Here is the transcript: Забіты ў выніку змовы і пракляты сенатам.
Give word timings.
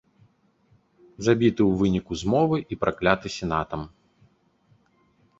Забіты 1.25 1.61
ў 1.65 1.71
выніку 1.81 2.13
змовы 2.21 2.57
і 2.75 2.77
пракляты 2.85 3.27
сенатам. 3.35 3.81